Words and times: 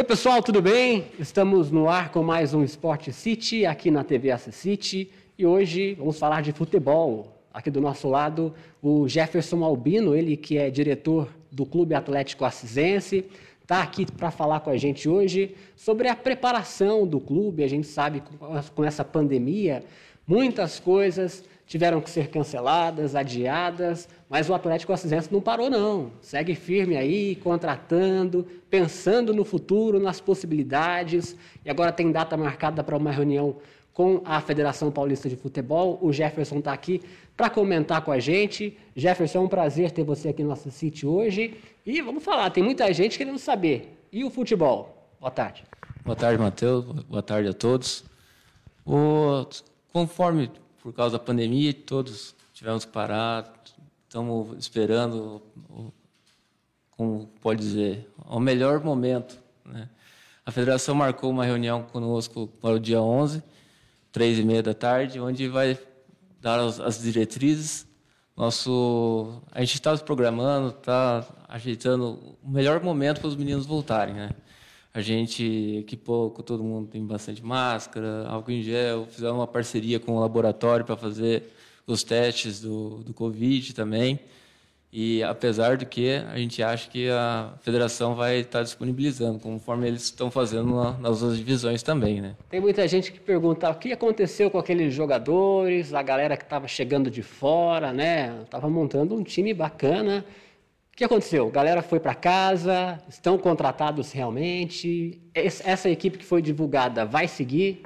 Oi, 0.00 0.04
pessoal, 0.04 0.42
tudo 0.42 0.62
bem? 0.62 1.08
Estamos 1.18 1.70
no 1.70 1.86
ar 1.86 2.10
com 2.10 2.22
mais 2.22 2.54
um 2.54 2.64
Sport 2.64 3.10
City 3.10 3.66
aqui 3.66 3.90
na 3.90 4.02
TV 4.02 4.30
AC 4.30 4.50
City 4.50 5.10
e 5.36 5.44
hoje 5.44 5.92
vamos 5.92 6.18
falar 6.18 6.40
de 6.40 6.52
futebol. 6.52 7.38
Aqui 7.52 7.70
do 7.70 7.82
nosso 7.82 8.08
lado, 8.08 8.54
o 8.80 9.06
Jefferson 9.06 9.62
Albino, 9.62 10.14
ele 10.14 10.38
que 10.38 10.56
é 10.56 10.70
diretor 10.70 11.28
do 11.52 11.66
Clube 11.66 11.94
Atlético 11.94 12.46
Assisense, 12.46 13.26
está 13.70 13.82
aqui 13.82 14.04
para 14.04 14.32
falar 14.32 14.58
com 14.58 14.70
a 14.70 14.76
gente 14.76 15.08
hoje 15.08 15.54
sobre 15.76 16.08
a 16.08 16.16
preparação 16.16 17.06
do 17.06 17.20
clube. 17.20 17.62
A 17.62 17.68
gente 17.68 17.86
sabe 17.86 18.20
com 18.74 18.84
essa 18.84 19.04
pandemia, 19.04 19.84
muitas 20.26 20.80
coisas 20.80 21.44
tiveram 21.68 22.00
que 22.00 22.10
ser 22.10 22.30
canceladas, 22.30 23.14
adiadas, 23.14 24.08
mas 24.28 24.50
o 24.50 24.54
Atlético 24.54 24.92
Assisense 24.92 25.32
não 25.32 25.40
parou 25.40 25.70
não. 25.70 26.10
Segue 26.20 26.56
firme 26.56 26.96
aí, 26.96 27.36
contratando, 27.36 28.44
pensando 28.68 29.32
no 29.32 29.44
futuro, 29.44 30.00
nas 30.00 30.20
possibilidades. 30.20 31.36
E 31.64 31.70
agora 31.70 31.92
tem 31.92 32.10
data 32.10 32.36
marcada 32.36 32.82
para 32.82 32.96
uma 32.96 33.12
reunião 33.12 33.58
com 33.92 34.22
a 34.24 34.40
Federação 34.40 34.90
Paulista 34.90 35.28
de 35.28 35.36
Futebol. 35.36 35.98
O 36.00 36.12
Jefferson 36.12 36.58
está 36.58 36.72
aqui 36.72 37.02
para 37.36 37.50
comentar 37.50 38.02
com 38.02 38.12
a 38.12 38.18
gente. 38.18 38.76
Jefferson, 38.94 39.38
é 39.38 39.40
um 39.42 39.48
prazer 39.48 39.90
ter 39.90 40.04
você 40.04 40.28
aqui 40.28 40.42
no 40.42 40.50
nosso 40.50 40.70
sítio 40.70 41.10
hoje. 41.10 41.56
E 41.84 42.00
vamos 42.00 42.22
falar, 42.22 42.50
tem 42.50 42.62
muita 42.62 42.92
gente 42.92 43.18
querendo 43.18 43.38
saber. 43.38 43.98
E 44.12 44.24
o 44.24 44.30
futebol? 44.30 45.10
Boa 45.20 45.30
tarde. 45.30 45.64
Boa 46.04 46.16
tarde, 46.16 46.40
Matheus. 46.40 46.84
Boa 46.84 47.22
tarde 47.22 47.48
a 47.48 47.52
todos. 47.52 48.04
O, 48.86 49.46
conforme 49.92 50.50
por 50.82 50.92
causa 50.92 51.18
da 51.18 51.24
pandemia, 51.24 51.72
todos 51.74 52.34
tivemos 52.52 52.84
que 52.84 52.92
parar, 52.92 53.52
estamos 54.06 54.56
esperando, 54.58 55.42
como 56.96 57.26
pode 57.40 57.60
dizer, 57.60 58.08
o 58.26 58.40
melhor 58.40 58.82
momento. 58.82 59.38
Né? 59.64 59.88
A 60.44 60.50
federação 60.50 60.94
marcou 60.94 61.30
uma 61.30 61.44
reunião 61.44 61.82
conosco 61.82 62.48
para 62.60 62.74
o 62.74 62.80
dia 62.80 63.00
11, 63.00 63.42
três 64.12 64.38
e 64.38 64.42
meia 64.42 64.62
da 64.62 64.74
tarde, 64.74 65.20
onde 65.20 65.48
vai 65.48 65.78
dar 66.40 66.58
as, 66.58 66.80
as 66.80 67.02
diretrizes. 67.02 67.86
Nosso, 68.36 69.42
a 69.52 69.60
gente 69.60 69.74
está 69.74 69.96
programando, 69.98 70.68
está 70.68 71.26
ajeitando 71.48 72.36
o 72.42 72.48
melhor 72.48 72.82
momento 72.82 73.20
para 73.20 73.28
os 73.28 73.36
meninos 73.36 73.66
voltarem, 73.66 74.14
né? 74.14 74.30
A 74.92 75.00
gente 75.00 75.78
equipou 75.80 76.30
todo 76.30 76.64
mundo, 76.64 76.88
tem 76.88 77.04
bastante 77.06 77.44
máscara, 77.44 78.26
álcool 78.26 78.50
em 78.50 78.62
gel, 78.62 79.06
fizemos 79.06 79.36
uma 79.36 79.46
parceria 79.46 80.00
com 80.00 80.16
o 80.16 80.20
laboratório 80.20 80.84
para 80.84 80.96
fazer 80.96 81.44
os 81.86 82.02
testes 82.02 82.60
do, 82.60 82.98
do 83.04 83.14
Covid 83.14 83.72
também. 83.72 84.18
E 84.92 85.22
apesar 85.22 85.76
do 85.76 85.86
que, 85.86 86.14
a 86.14 86.36
gente 86.36 86.62
acha 86.62 86.90
que 86.90 87.08
a 87.08 87.52
federação 87.62 88.14
vai 88.16 88.40
estar 88.40 88.62
disponibilizando, 88.62 89.38
conforme 89.38 89.86
eles 89.86 90.02
estão 90.02 90.30
fazendo 90.30 90.74
na, 90.74 90.92
nas 90.98 91.22
outras 91.22 91.38
divisões 91.38 91.82
também, 91.82 92.20
né? 92.20 92.34
Tem 92.48 92.60
muita 92.60 92.86
gente 92.88 93.12
que 93.12 93.20
pergunta 93.20 93.70
o 93.70 93.74
que 93.76 93.92
aconteceu 93.92 94.50
com 94.50 94.58
aqueles 94.58 94.92
jogadores, 94.92 95.94
a 95.94 96.02
galera 96.02 96.36
que 96.36 96.42
estava 96.42 96.66
chegando 96.66 97.08
de 97.08 97.22
fora, 97.22 97.92
né? 97.92 98.40
Estava 98.42 98.68
montando 98.68 99.14
um 99.14 99.22
time 99.22 99.54
bacana 99.54 100.24
que 101.00 101.04
aconteceu? 101.04 101.48
A 101.48 101.50
galera 101.50 101.80
foi 101.80 101.98
para 101.98 102.14
casa, 102.14 103.00
estão 103.08 103.38
contratados 103.38 104.12
realmente? 104.12 105.18
Essa 105.34 105.88
equipe 105.88 106.18
que 106.18 106.24
foi 106.26 106.42
divulgada 106.42 107.06
vai 107.06 107.26
seguir? 107.26 107.84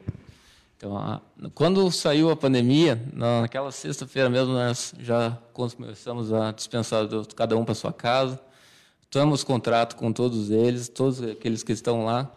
Então, 0.84 1.22
quando 1.54 1.90
saiu 1.90 2.30
a 2.30 2.36
pandemia, 2.36 3.02
naquela 3.14 3.72
sexta-feira 3.72 4.28
mesmo, 4.28 4.52
nós 4.52 4.92
já 4.98 5.38
começamos 5.54 6.30
a 6.30 6.52
dispensar 6.52 7.08
cada 7.34 7.56
um 7.56 7.64
para 7.64 7.74
sua 7.74 7.90
casa. 7.92 8.38
Temos 9.10 9.42
contrato 9.42 9.96
com 9.96 10.12
todos 10.12 10.50
eles, 10.50 10.86
todos 10.88 11.22
aqueles 11.22 11.62
que 11.62 11.72
estão 11.72 12.05
lá. 12.05 12.30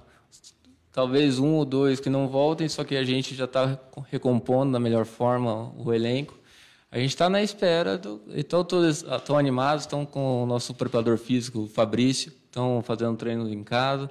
Talvez 0.94 1.40
um 1.40 1.56
ou 1.56 1.66
dois 1.66 2.00
que 2.00 2.10
não 2.10 2.30
voltem, 2.30 2.70
só 2.70 2.86
que 2.86 2.96
a 2.96 3.04
gente 3.04 3.36
já 3.36 3.44
está 3.44 3.78
recompondo 4.10 4.72
da 4.72 4.80
melhor 4.80 5.06
forma 5.06 5.74
o 5.78 5.94
elenco. 5.94 6.40
A 6.90 6.98
gente 6.98 7.10
está 7.10 7.30
na 7.30 7.44
espera, 7.44 7.98
do, 7.98 8.22
então 8.30 8.64
todos 8.64 9.04
estão 9.04 9.38
animados, 9.38 9.84
estão 9.84 10.06
com 10.06 10.44
o 10.44 10.46
nosso 10.46 10.74
preparador 10.74 11.18
físico, 11.18 11.64
o 11.64 11.68
Fabrício, 11.68 12.32
estão 12.46 12.82
fazendo 12.82 13.18
treino 13.18 13.52
em 13.52 13.62
casa, 13.62 14.10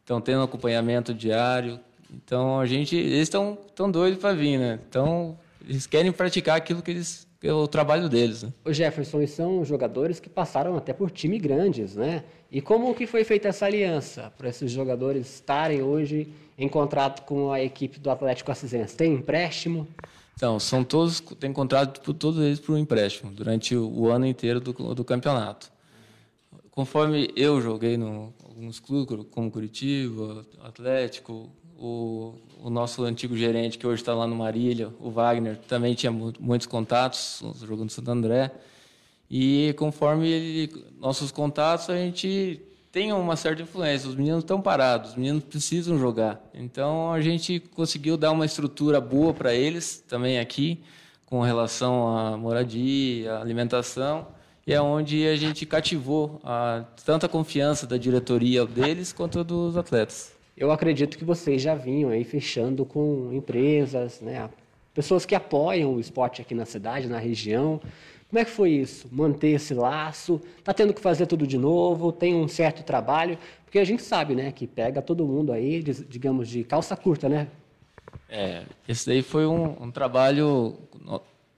estão 0.00 0.22
tendo 0.22 0.42
acompanhamento 0.42 1.12
diário. 1.12 1.78
Então 2.12 2.58
a 2.60 2.66
gente, 2.66 2.96
eles 2.96 3.22
estão 3.22 3.56
tão 3.74 3.90
doidos 3.90 4.20
para 4.20 4.34
vir, 4.34 4.58
né? 4.58 4.78
Então 4.88 5.38
eles 5.68 5.86
querem 5.86 6.12
praticar 6.12 6.56
aquilo 6.56 6.82
que 6.82 6.90
eles, 6.90 7.26
que 7.40 7.48
é 7.48 7.52
o 7.52 7.66
trabalho 7.66 8.08
deles. 8.08 8.42
Né? 8.42 8.52
O 8.64 8.72
Jefferson, 8.72 9.22
e 9.22 9.26
são 9.26 9.64
jogadores 9.64 10.20
que 10.20 10.28
passaram 10.28 10.76
até 10.76 10.92
por 10.92 11.10
time 11.10 11.38
grandes, 11.38 11.94
né? 11.96 12.24
E 12.50 12.60
como 12.60 12.94
que 12.94 13.06
foi 13.06 13.24
feita 13.24 13.48
essa 13.48 13.66
aliança 13.66 14.32
para 14.38 14.48
esses 14.48 14.70
jogadores 14.70 15.26
estarem 15.34 15.82
hoje 15.82 16.28
em 16.56 16.68
contrato 16.68 17.22
com 17.22 17.50
a 17.50 17.60
equipe 17.60 17.98
do 17.98 18.10
Atlético 18.10 18.52
Assisense? 18.52 18.96
Tem 18.96 19.12
empréstimo? 19.12 19.88
Então, 20.36 20.58
são 20.58 20.82
todos, 20.82 21.20
tem 21.20 21.52
contrato 21.52 22.00
por 22.00 22.12
todos 22.12 22.42
eles 22.42 22.60
por 22.60 22.74
um 22.74 22.78
empréstimo, 22.78 23.32
durante 23.32 23.74
o, 23.74 23.88
o 23.88 24.10
ano 24.10 24.26
inteiro 24.26 24.60
do, 24.60 24.72
do, 24.94 25.04
campeonato. 25.04 25.72
Conforme 26.70 27.30
eu 27.36 27.60
joguei 27.60 27.94
em 27.94 28.02
alguns 28.02 28.80
clubes, 28.80 29.26
como 29.30 29.50
Curitiba, 29.50 30.44
Atlético, 30.62 31.50
o, 31.78 32.34
o, 32.62 32.70
nosso 32.70 33.04
antigo 33.04 33.36
gerente, 33.36 33.78
que 33.78 33.86
hoje 33.86 34.02
está 34.02 34.14
lá 34.14 34.26
no 34.26 34.36
Marília, 34.36 34.90
o 35.00 35.10
Wagner, 35.10 35.56
também 35.68 35.94
tinha 35.94 36.12
muitos 36.12 36.66
contatos, 36.66 37.42
jogando 37.60 37.84
no 37.84 37.90
Santo 37.90 38.10
André. 38.10 38.50
E 39.30 39.74
conforme 39.76 40.28
ele, 40.28 40.84
nossos 40.98 41.30
contatos, 41.32 41.90
a 41.90 41.96
gente 41.96 42.60
tenham 42.92 43.20
uma 43.20 43.34
certa 43.34 43.62
influência. 43.62 44.08
Os 44.08 44.14
meninos 44.14 44.44
estão 44.44 44.60
parados, 44.60 45.10
os 45.10 45.16
meninos 45.16 45.42
precisam 45.42 45.98
jogar. 45.98 46.40
Então 46.54 47.12
a 47.12 47.20
gente 47.20 47.58
conseguiu 47.58 48.16
dar 48.16 48.30
uma 48.30 48.46
estrutura 48.46 49.00
boa 49.00 49.34
para 49.34 49.52
eles 49.52 50.04
também 50.06 50.38
aqui, 50.38 50.80
com 51.26 51.40
relação 51.40 52.16
à 52.16 52.36
moradia, 52.36 53.34
à 53.34 53.40
alimentação, 53.40 54.28
e 54.66 54.72
é 54.72 54.80
onde 54.80 55.26
a 55.26 55.34
gente 55.34 55.66
cativou 55.66 56.40
a, 56.44 56.84
tanta 57.04 57.28
confiança 57.28 57.86
da 57.86 57.96
diretoria 57.96 58.64
deles 58.64 59.12
quanto 59.12 59.42
dos 59.42 59.76
atletas. 59.76 60.33
Eu 60.56 60.70
acredito 60.70 61.18
que 61.18 61.24
vocês 61.24 61.60
já 61.60 61.74
vinham 61.74 62.10
aí 62.10 62.22
fechando 62.22 62.84
com 62.84 63.30
empresas, 63.32 64.20
né, 64.20 64.48
pessoas 64.94 65.26
que 65.26 65.34
apoiam 65.34 65.94
o 65.94 66.00
esporte 66.00 66.40
aqui 66.40 66.54
na 66.54 66.64
cidade, 66.64 67.08
na 67.08 67.18
região. 67.18 67.80
Como 68.28 68.38
é 68.38 68.44
que 68.44 68.50
foi 68.50 68.70
isso? 68.70 69.08
Manter 69.10 69.48
esse 69.48 69.74
laço? 69.74 70.40
Está 70.58 70.72
tendo 70.72 70.94
que 70.94 71.00
fazer 71.00 71.26
tudo 71.26 71.46
de 71.46 71.58
novo? 71.58 72.12
Tem 72.12 72.34
um 72.34 72.48
certo 72.48 72.84
trabalho? 72.84 73.38
Porque 73.64 73.78
a 73.78 73.84
gente 73.84 74.02
sabe, 74.02 74.34
né, 74.34 74.52
que 74.52 74.66
pega 74.66 75.02
todo 75.02 75.26
mundo 75.26 75.52
aí, 75.52 75.82
digamos, 75.82 76.48
de 76.48 76.62
calça 76.62 76.96
curta, 76.96 77.28
né? 77.28 77.48
É, 78.28 78.62
esse 78.88 79.06
daí 79.06 79.22
foi 79.22 79.46
um, 79.46 79.82
um 79.82 79.90
trabalho. 79.90 80.76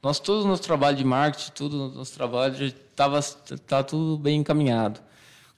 Nós, 0.02 0.18
todo 0.20 0.44
o 0.44 0.48
nosso 0.48 0.62
trabalho 0.62 0.96
de 0.96 1.04
marketing, 1.04 1.52
tudo 1.52 1.88
o 1.88 1.94
nosso 1.94 2.14
trabalho 2.14 2.64
estava 2.64 3.20
tá 3.66 3.82
tudo 3.82 4.18
bem 4.18 4.40
encaminhado. 4.40 5.00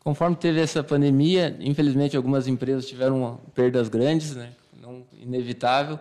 Conforme 0.03 0.37
teve 0.37 0.61
essa 0.61 0.83
pandemia, 0.83 1.57
infelizmente 1.61 2.17
algumas 2.17 2.47
empresas 2.47 2.87
tiveram 2.87 3.41
perdas 3.55 3.89
grandes, 3.89 4.35
né? 4.35 4.51
Não 4.81 5.03
inevitável 5.21 5.99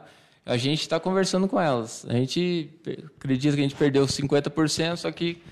a 0.47 0.55
gente 0.55 0.79
está 0.79 0.97
conversando 0.97 1.45
com 1.45 1.59
elas. 1.59 2.05
A 2.07 2.13
gente 2.13 2.69
acredita 3.17 3.53
que 3.53 3.59
a 3.59 3.63
gente 3.63 3.75
perdeu 3.75 4.05
50%, 4.05 4.95
só 4.95 5.11
que 5.11 5.43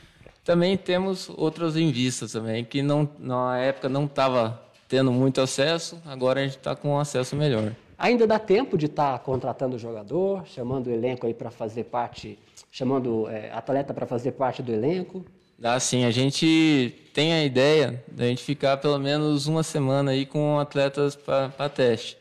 também 0.44 0.78
temos 0.78 1.30
outras 1.36 1.76
em 1.76 1.92
vista 1.92 2.28
também, 2.30 2.64
que 2.64 2.82
não, 2.82 3.10
na 3.20 3.58
época 3.58 3.90
não 3.90 4.06
estava 4.06 4.64
tendo 4.88 5.12
muito 5.12 5.42
acesso, 5.42 6.02
agora 6.06 6.40
a 6.40 6.44
gente 6.44 6.58
está 6.58 6.76
com 6.76 6.92
um 6.92 7.00
acesso 7.00 7.36
melhor. 7.36 7.74
Ainda 7.98 8.26
dá 8.26 8.40
tempo 8.40 8.78
de 8.78 8.86
estar 8.86 9.14
tá 9.14 9.20
contratando 9.20 9.76
o 9.76 9.80
jogador, 9.80 10.46
chamando 10.46 10.88
o 10.88 10.92
elenco 10.92 11.28
aí 11.28 11.34
para 11.34 11.52
fazer 11.52 11.86
parte, 11.86 12.40
chamando 12.72 13.28
é, 13.28 13.52
atleta 13.52 13.94
para 13.94 14.06
fazer 14.06 14.32
parte 14.34 14.62
do 14.62 14.72
elenco? 14.72 15.26
Dá 15.58 15.80
sim, 15.80 16.04
a 16.04 16.12
gente 16.12 16.94
tem 17.14 17.34
a 17.34 17.46
ideia 17.46 18.04
da 18.12 18.26
gente 18.26 18.44
ficar 18.44 18.78
pelo 18.78 19.00
menos 19.00 19.48
uma 19.48 19.64
semana 19.64 20.12
aí 20.12 20.26
com 20.26 20.60
atletas 20.60 21.16
para 21.16 21.70
teste. 21.70 22.18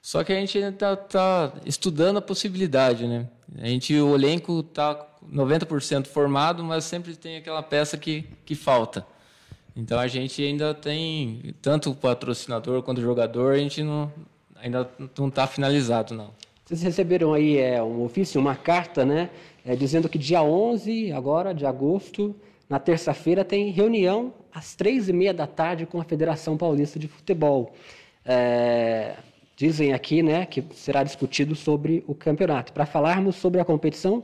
Só 0.00 0.22
que 0.22 0.32
a 0.32 0.36
gente 0.36 0.56
está 0.56 0.94
tá 0.94 1.52
estudando 1.64 2.18
a 2.18 2.22
possibilidade, 2.22 3.08
né? 3.08 3.26
A 3.58 3.66
gente, 3.66 3.92
o 3.98 4.14
elenco 4.14 4.60
está 4.60 5.04
90% 5.28 6.06
formado, 6.06 6.62
mas 6.62 6.84
sempre 6.84 7.16
tem 7.16 7.36
aquela 7.36 7.60
peça 7.60 7.98
que, 7.98 8.24
que 8.44 8.54
falta. 8.54 9.04
Então 9.76 9.98
a 9.98 10.06
gente 10.06 10.40
ainda 10.42 10.72
tem, 10.72 11.54
tanto 11.60 11.90
o 11.90 11.94
patrocinador 11.94 12.82
quanto 12.82 12.98
o 12.98 13.02
jogador, 13.02 13.54
a 13.54 13.58
gente 13.58 13.82
não, 13.82 14.12
ainda 14.54 14.88
não 15.18 15.26
está 15.26 15.46
finalizado, 15.48 16.14
não. 16.14 16.30
Vocês 16.64 16.82
receberam 16.82 17.34
aí 17.34 17.58
é, 17.58 17.82
um 17.82 18.02
ofício, 18.02 18.40
uma 18.40 18.54
carta, 18.54 19.04
né? 19.04 19.30
É, 19.64 19.74
dizendo 19.74 20.08
que 20.08 20.18
dia 20.18 20.42
11, 20.42 21.12
agora, 21.12 21.52
de 21.52 21.66
agosto, 21.66 22.34
na 22.68 22.78
terça-feira, 22.78 23.44
tem 23.44 23.70
reunião 23.70 24.34
às 24.52 24.74
três 24.74 25.08
e 25.08 25.12
meia 25.12 25.32
da 25.32 25.46
tarde 25.46 25.86
com 25.86 26.00
a 26.00 26.04
Federação 26.04 26.56
Paulista 26.56 26.98
de 26.98 27.06
Futebol. 27.06 27.72
É, 28.24 29.14
dizem 29.56 29.92
aqui 29.92 30.22
né, 30.22 30.44
que 30.46 30.64
será 30.74 31.02
discutido 31.02 31.54
sobre 31.54 32.02
o 32.06 32.14
campeonato. 32.14 32.72
Para 32.72 32.84
falarmos 32.84 33.36
sobre 33.36 33.60
a 33.60 33.64
competição, 33.64 34.22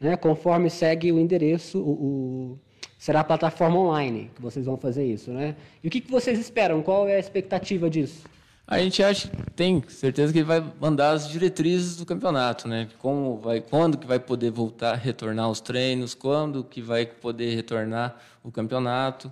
né, 0.00 0.16
conforme 0.16 0.68
segue 0.68 1.12
o 1.12 1.18
endereço, 1.18 1.78
o, 1.78 1.90
o, 1.90 2.58
será 2.98 3.20
a 3.20 3.24
plataforma 3.24 3.78
online 3.78 4.30
que 4.34 4.42
vocês 4.42 4.66
vão 4.66 4.76
fazer 4.76 5.04
isso. 5.04 5.30
Né? 5.30 5.54
E 5.82 5.88
o 5.88 5.90
que, 5.90 6.00
que 6.00 6.10
vocês 6.10 6.38
esperam? 6.38 6.82
Qual 6.82 7.08
é 7.08 7.16
a 7.16 7.18
expectativa 7.18 7.88
disso? 7.88 8.24
A 8.66 8.78
gente 8.78 9.02
acha, 9.02 9.28
tem 9.54 9.84
certeza 9.88 10.32
que 10.32 10.38
ele 10.38 10.46
vai 10.46 10.64
mandar 10.80 11.10
as 11.10 11.28
diretrizes 11.28 11.96
do 11.96 12.06
campeonato, 12.06 12.66
né? 12.66 12.88
Como 12.98 13.36
vai, 13.36 13.60
quando 13.60 13.98
que 13.98 14.06
vai 14.06 14.18
poder 14.18 14.50
voltar, 14.50 14.94
retornar 14.94 15.50
os 15.50 15.60
treinos, 15.60 16.14
quando 16.14 16.64
que 16.64 16.80
vai 16.80 17.04
poder 17.04 17.54
retornar 17.54 18.18
o 18.42 18.50
campeonato 18.50 19.30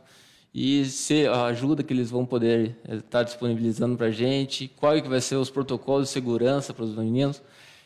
e 0.54 0.84
se 0.84 1.26
a 1.26 1.44
ajuda 1.44 1.82
que 1.82 1.94
eles 1.94 2.10
vão 2.10 2.26
poder 2.26 2.76
estar 2.84 2.94
eh, 2.94 3.00
tá 3.08 3.22
disponibilizando 3.22 3.96
para 3.96 4.08
a 4.08 4.10
gente, 4.10 4.70
qual 4.76 5.00
que 5.00 5.08
vai 5.08 5.20
ser 5.20 5.36
os 5.36 5.48
protocolos 5.48 6.08
de 6.08 6.12
segurança 6.12 6.74
para 6.74 6.84
os 6.84 6.94
meninos, 6.94 7.42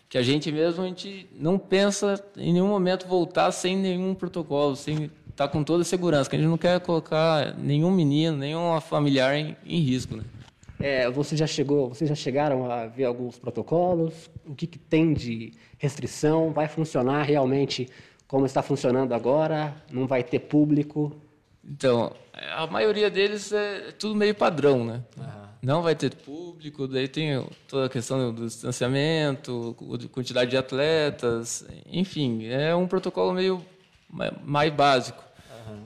que 0.09 0.19
a 0.19 0.23
gente 0.23 0.51
mesmo 0.51 0.83
a 0.83 0.87
gente 0.89 1.29
não 1.39 1.61
pensa 1.61 2.21
em 2.37 2.53
nenhum 2.53 2.67
momento 2.67 3.07
voltar 3.07 3.53
sem 3.53 3.77
nenhum 3.77 4.17
protocolo, 4.17 4.75
sem 4.75 5.05
estar 5.31 5.47
tá 5.47 5.49
com 5.49 5.63
toda 5.63 5.83
a 5.83 5.85
segurança, 5.85 6.29
que 6.29 6.35
a 6.35 6.39
gente 6.41 6.49
não 6.49 6.59
quer 6.59 6.81
colocar 6.81 7.55
nenhum 7.57 7.93
menino, 7.93 8.37
nenhum 8.37 8.81
familiar 8.81 9.37
em, 9.37 9.57
em 9.65 9.81
risco, 9.81 10.17
né? 10.17 10.25
É, 10.79 11.11
você 11.11 11.37
já 11.37 11.47
chegou, 11.47 11.89
vocês 11.89 12.09
já 12.09 12.15
chegaram 12.15 12.71
a 12.71 12.87
ver 12.87 13.05
alguns 13.05 13.39
protocolos? 13.39 14.31
O 14.47 14.55
que, 14.55 14.67
que, 14.67 14.79
tem 14.79 15.15
de 15.15 15.53
restrição? 15.79 16.53
Vai 16.53 16.69
funcionar 16.69 17.23
realmente 17.23 17.89
como 18.29 18.45
está 18.45 18.63
funcionando 18.63 19.13
agora? 19.13 19.75
Não 19.91 20.07
vai 20.07 20.23
ter 20.23 20.41
público? 20.41 21.17
Então, 21.65 22.13
a 22.55 22.67
maioria 22.67 23.11
deles 23.11 23.53
é 23.53 23.93
tudo 23.99 24.15
meio 24.15 24.35
padrão, 24.35 24.85
né? 24.85 25.03
Uhum. 25.17 25.47
Não 25.63 25.83
vai 25.83 25.97
ter 25.97 26.15
público, 26.15 26.87
daí 26.87 27.09
tem 27.09 27.45
toda 27.67 27.87
a 27.87 27.89
questão 27.89 28.33
do 28.33 28.47
distanciamento, 28.47 29.75
quantidade 30.13 30.51
de 30.51 30.57
atletas, 30.57 31.67
enfim, 31.91 32.47
é 32.47 32.75
um 32.75 32.87
protocolo 32.87 33.33
meio 33.33 33.65
mais 34.45 34.73
básico. 34.73 35.26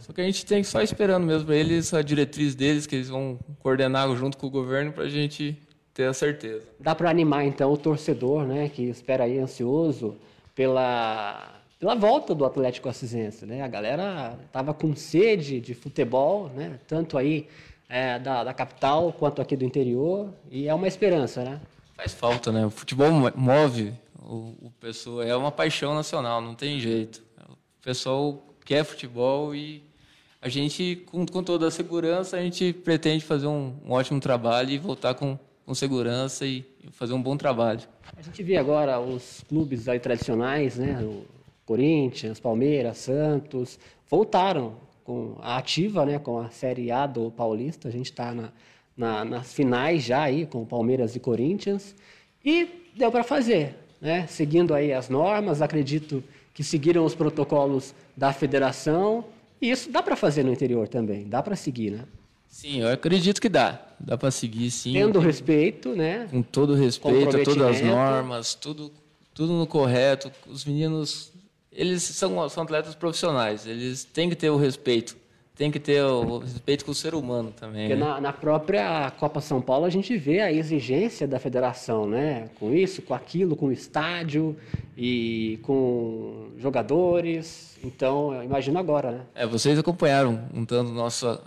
Só 0.01 0.13
que 0.13 0.21
a 0.21 0.25
gente 0.25 0.45
tem 0.47 0.63
que 0.63 0.69
só 0.69 0.81
esperando 0.83 1.25
mesmo 1.25 1.53
eles, 1.53 1.93
a 1.93 2.03
diretriz 2.03 2.55
deles, 2.55 2.87
que 2.87 2.97
eles 2.97 3.09
vão 3.09 3.39
coordenar 3.61 4.09
junto 4.17 4.37
com 4.37 4.47
o 4.47 4.51
governo 4.51 4.93
para 4.93 5.05
a 5.05 5.09
gente 5.09 5.57
ter 5.93 6.05
a 6.05 6.13
certeza. 6.13 6.67
Dá 6.79 6.95
para 6.95 7.11
animar 7.11 7.45
então 7.45 7.73
o 7.73 7.77
torcedor, 7.77 8.47
né, 8.47 8.69
que 8.69 8.83
espera 8.85 9.25
aí 9.25 9.39
ansioso 9.39 10.17
pela 10.55 11.57
pela 11.79 11.95
volta 11.95 12.35
do 12.35 12.45
Atlético 12.45 12.91
Assisense, 12.91 13.47
né? 13.47 13.63
A 13.63 13.69
galera 13.69 14.39
tava 14.53 14.75
com 14.75 14.95
sede 14.95 15.61
de 15.61 15.73
futebol, 15.73 16.51
né? 16.55 16.79
Tanto 16.87 17.17
aí 17.17 17.49
é, 17.89 18.19
da, 18.19 18.45
da 18.45 18.53
capital 18.53 19.11
quanto 19.15 19.41
aqui 19.41 19.57
do 19.57 19.65
interior 19.65 20.29
e 20.51 20.69
é 20.69 20.75
uma 20.75 20.87
esperança, 20.87 21.43
né? 21.43 21.59
Faz 21.97 22.13
falta, 22.13 22.53
né? 22.53 22.67
O 22.67 22.71
futebol 22.71 23.11
move 23.35 23.95
o, 24.23 24.55
o 24.61 24.73
pessoal, 24.79 25.23
é 25.23 25.35
uma 25.35 25.51
paixão 25.51 25.95
nacional, 25.95 26.43
não 26.43 26.55
tem 26.55 26.79
jeito. 26.79 27.23
O 27.49 27.83
pessoal 27.83 28.43
quer 28.65 28.85
futebol 28.85 29.55
e 29.55 29.83
a 30.43 30.49
gente, 30.49 31.03
com, 31.07 31.27
com 31.27 31.43
toda 31.43 31.67
a 31.67 31.71
segurança, 31.71 32.39
a 32.39 32.43
gente 32.43 32.73
pretende 32.73 33.25
fazer 33.25 33.47
um, 33.47 33.75
um 33.85 33.93
ótimo 33.93 34.19
trabalho 34.21 34.71
e 34.71 34.79
voltar 34.79 35.15
com, 35.15 35.39
com 35.67 35.75
segurança 35.75 36.47
e, 36.47 36.65
e, 36.83 36.91
fazer 36.91 37.13
um 37.13 37.21
bom 37.21 37.37
trabalho. 37.37 37.81
A 38.17 38.23
gente 38.23 38.43
vê 38.43 38.57
agora 38.57 38.99
os 38.99 39.45
clubes 39.49 39.87
aí 39.87 40.01
tradicionais, 40.01 40.77
né? 40.79 40.99
O 41.03 41.25
Corinthians, 41.67 42.41
Palmeiras, 42.41 42.97
Santos, 42.99 43.79
voltaram 44.09 44.77
com 45.05 45.37
a 45.43 45.59
ativa, 45.59 46.07
né? 46.07 46.19
Com 46.19 46.39
a 46.39 46.49
Série 46.49 46.91
A 46.91 47.07
do 47.07 47.31
Paulista. 47.31 47.89
A 47.89 47.93
gente 47.93 48.11
está 48.11 48.35
na, 48.35 48.51
na, 48.97 49.25
nas 49.27 49.53
finais 49.53 50.03
já 50.05 50.23
aí 50.23 50.47
com 50.47 50.65
Palmeiras 50.65 51.15
e 51.15 51.21
Corinthians 51.21 51.95
e 52.43 52.67
deu 52.97 53.13
para 53.13 53.23
fazer, 53.23 53.77
né? 54.01 54.27
Seguindo 54.27 54.75
aí 54.75 54.91
as 54.91 55.11
normas, 55.11 55.61
acredito 55.61 56.25
que 56.61 56.65
seguiram 56.65 57.07
os 57.07 57.15
protocolos 57.15 57.95
da 58.15 58.35
federação. 58.35 59.25
E 59.63 59.71
isso 59.71 59.91
dá 59.91 60.03
para 60.03 60.15
fazer 60.15 60.45
no 60.45 60.53
interior 60.53 60.87
também, 60.87 61.27
dá 61.27 61.43
para 61.43 61.57
seguir, 61.57 61.91
né? 61.91 62.05
Sim, 62.47 62.83
eu 62.83 62.89
acredito 62.89 63.41
que 63.41 63.49
dá. 63.49 63.81
Dá 63.99 64.19
para 64.19 64.31
seguir, 64.31 64.71
sim. 64.71 64.93
Tendo 64.93 65.19
respeito, 65.21 65.97
né? 65.97 66.29
Com 66.31 66.43
todo 66.43 66.75
respeito 66.75 67.45
todas 67.45 67.77
as 67.77 67.81
normas, 67.81 68.53
tudo, 68.53 68.93
tudo 69.33 69.55
no 69.55 69.67
correto. 69.67 70.31
Os 70.47 70.67
meninos, 70.67 71.33
eles 71.73 72.03
são, 72.03 72.47
são 72.51 72.65
atletas 72.65 72.95
profissionais, 72.95 73.67
eles 73.67 74.05
têm 74.05 74.29
que 74.29 74.37
ter 74.37 74.51
o 74.51 74.59
respeito 74.59 75.17
tem 75.61 75.71
que 75.71 75.79
ter 75.79 76.03
o 76.03 76.39
respeito 76.39 76.87
com 76.87 76.91
o 76.91 76.95
ser 76.95 77.15
humano 77.15 77.53
também. 77.55 77.87
Porque 77.87 78.01
né? 78.03 78.09
na, 78.09 78.19
na, 78.19 78.33
própria 78.33 79.11
Copa 79.19 79.43
São 79.43 79.61
Paulo 79.61 79.85
a 79.85 79.91
gente 79.91 80.17
vê 80.17 80.41
a 80.41 80.51
exigência 80.51 81.29
da 81.29 81.39
federação, 81.39 82.09
né? 82.09 82.49
Com 82.59 82.75
isso, 82.75 83.03
com 83.03 83.13
aquilo, 83.13 83.55
com 83.55 83.67
o 83.67 83.73
estádio 83.73 84.57
e 84.97 85.59
com 85.61 86.49
jogadores. 86.57 87.77
Então, 87.85 88.43
imagino 88.43 88.79
agora, 88.79 89.11
né? 89.11 89.21
É, 89.35 89.47
vocês 89.47 89.79
acompanharam 89.79 90.49
um 90.55 90.65
tanto 90.65 90.93
nosso 90.93 91.39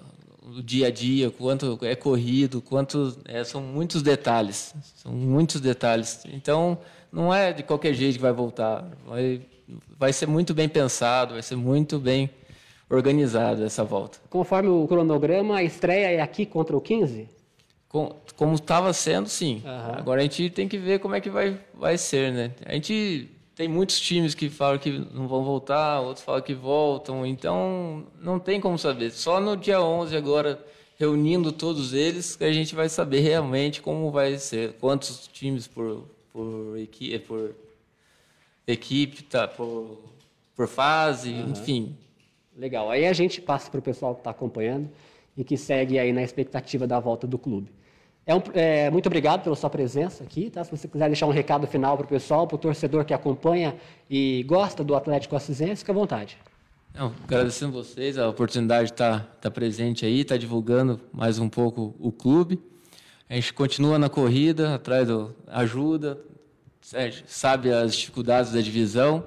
o 0.46 0.62
dia 0.62 0.90
a 0.90 0.92
dia, 0.92 1.32
quanto 1.32 1.80
é 1.82 1.96
corrido, 1.96 2.62
quanto 2.62 3.18
é, 3.26 3.44
são 3.44 3.62
muitos 3.62 4.04
detalhes, 4.04 4.76
são 4.96 5.12
muitos 5.12 5.60
detalhes. 5.60 6.24
Então, 6.32 6.78
não 7.12 7.34
é 7.34 7.52
de 7.52 7.64
qualquer 7.64 7.96
jeito 7.96 8.18
que 8.18 8.22
vai 8.22 8.32
voltar. 8.32 8.88
Vai, 9.08 9.42
vai 9.98 10.14
ser 10.14 10.28
muito 10.28 10.54
bem 10.54 10.70
pensado, 10.70 11.34
vai 11.34 11.42
ser 11.42 11.56
muito 11.56 11.98
bem 11.98 12.30
organizado 12.96 13.64
essa 13.64 13.84
volta. 13.84 14.20
Conforme 14.30 14.70
o 14.70 14.88
cronograma, 14.88 15.58
a 15.58 15.64
estreia 15.64 16.12
é 16.12 16.22
aqui 16.22 16.46
contra 16.46 16.76
o 16.76 16.82
15? 16.82 17.28
Com, 17.90 18.16
como 18.36 18.56
estava 18.56 18.94
sendo, 18.94 19.30
sim. 19.30 19.62
Uhum. 19.66 19.96
Agora 19.98 20.22
a 20.22 20.24
gente 20.24 20.50
tem 20.50 20.68
que 20.68 20.78
ver 20.78 21.00
como 21.00 21.16
é 21.16 21.22
que 21.22 21.30
vai, 21.30 21.60
vai 21.74 21.98
ser, 21.98 22.32
né? 22.32 22.52
A 22.66 22.74
gente 22.74 23.30
tem 23.56 23.68
muitos 23.68 24.00
times 24.00 24.34
que 24.34 24.50
falam 24.50 24.80
que 24.80 24.92
não 25.14 25.28
vão 25.28 25.44
voltar, 25.44 26.02
outros 26.02 26.26
falam 26.26 26.42
que 26.42 26.54
voltam, 26.54 27.26
então 27.26 28.06
não 28.20 28.40
tem 28.40 28.60
como 28.60 28.78
saber. 28.78 29.12
Só 29.12 29.40
no 29.40 29.56
dia 29.56 29.82
11 29.82 30.16
agora, 30.16 30.64
reunindo 30.98 31.52
todos 31.52 31.94
eles, 31.94 32.36
que 32.36 32.44
a 32.44 32.54
gente 32.54 32.74
vai 32.74 32.90
saber 32.90 33.20
realmente 33.20 33.82
como 33.82 34.12
vai 34.12 34.38
ser, 34.38 34.74
quantos 34.74 35.28
times 35.28 35.68
por, 35.68 36.04
por, 36.32 36.78
equipe, 36.80 37.20
por 37.20 37.56
equipe, 38.68 39.24
tá, 39.24 39.48
por, 39.48 40.00
por 40.56 40.68
fase, 40.68 41.32
uhum. 41.32 41.52
enfim. 41.52 41.96
Legal. 42.58 42.90
Aí 42.90 43.06
a 43.06 43.14
gente 43.14 43.42
passa 43.42 43.70
para 43.70 43.80
o 43.80 43.84
pessoal 43.84 44.14
que 44.14 44.22
está 44.22 44.32
acompanhando 44.32 44.90
e 45.36 45.44
que 45.44 45.58
segue 45.58 45.98
aí 45.98 46.14
na 46.14 46.22
expectativa 46.22 46.86
da 46.86 47.00
volta 47.00 47.26
do 47.26 47.38
clube. 47.38 47.72
É 48.26 48.34
um, 48.34 48.42
é, 48.54 48.90
muito 48.90 49.08
obrigado 49.08 49.44
pela 49.44 49.56
sua 49.56 49.70
presença 49.70 50.24
aqui. 50.24 50.50
Tá? 50.50 50.64
Se 50.64 50.72
você 50.72 50.88
quiser 50.88 51.08
deixar 51.08 51.26
um 51.26 51.32
recado 51.32 51.68
final 51.68 51.98
para 51.98 52.06
o 52.06 52.08
pessoal, 52.08 52.48
para 52.48 52.56
o 52.56 52.60
torcedor 52.60 53.04
que 53.04 53.14
acompanha 53.14 53.76
e 54.10 54.44
gosta 54.48 54.84
do 54.84 54.96
Atlético 54.96 55.36
Assisense, 55.36 55.78
fique 55.78 55.92
à 55.92 55.94
vontade. 55.94 56.38
Não, 56.94 57.12
agradecendo 57.24 57.74
vocês 57.74 58.18
a 58.20 58.30
oportunidade 58.30 58.88
de 58.88 58.94
estar, 58.94 59.34
estar 59.36 59.52
presente 59.52 60.06
aí, 60.06 60.22
estar 60.22 60.36
tá 60.36 60.40
divulgando 60.40 61.02
mais 61.12 61.40
um 61.40 61.50
pouco 61.50 61.96
o 62.00 62.12
clube. 62.12 62.62
A 63.28 63.34
gente 63.34 63.52
continua 63.52 63.98
na 63.98 64.10
corrida, 64.10 64.76
atrás 64.76 65.08
da 65.08 65.28
ajuda, 65.48 66.20
sabe 67.26 67.74
as 67.74 67.96
dificuldades 67.96 68.52
da 68.52 68.62
divisão. 68.62 69.24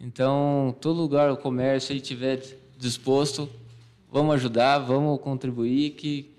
Então, 0.00 0.76
todo 0.80 1.00
lugar, 1.00 1.32
o 1.32 1.36
comércio 1.36 1.92
aí 1.92 2.00
tiver 2.00 2.40
disposto, 2.78 3.48
vamos 4.10 4.34
ajudar, 4.36 4.78
vamos 4.78 5.20
contribuir, 5.20 5.90
que 5.90 6.30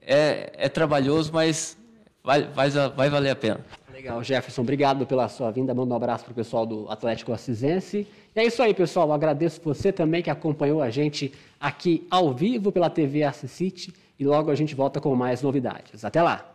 é, 0.00 0.52
é 0.54 0.68
trabalhoso, 0.68 1.32
mas 1.32 1.76
vai, 2.22 2.42
vai, 2.44 2.70
vai 2.70 3.10
valer 3.10 3.30
a 3.30 3.36
pena. 3.36 3.60
Legal, 3.92 4.22
Jefferson, 4.22 4.62
obrigado 4.62 5.06
pela 5.06 5.28
sua 5.28 5.50
vinda. 5.50 5.74
Manda 5.74 5.94
um 5.94 5.96
abraço 5.96 6.24
para 6.24 6.32
o 6.32 6.34
pessoal 6.34 6.66
do 6.66 6.90
Atlético 6.90 7.32
Assisense. 7.32 8.06
E 8.34 8.40
é 8.40 8.44
isso 8.44 8.62
aí, 8.62 8.74
pessoal. 8.74 9.08
Eu 9.08 9.12
agradeço 9.12 9.60
você 9.62 9.92
também 9.92 10.22
que 10.22 10.30
acompanhou 10.30 10.82
a 10.82 10.90
gente 10.90 11.32
aqui 11.60 12.06
ao 12.10 12.32
vivo 12.32 12.72
pela 12.72 12.90
TV 12.90 13.22
Assisite. 13.22 13.92
E 14.18 14.24
logo 14.24 14.50
a 14.50 14.54
gente 14.54 14.74
volta 14.74 15.00
com 15.00 15.14
mais 15.14 15.42
novidades. 15.42 16.04
Até 16.04 16.22
lá! 16.22 16.51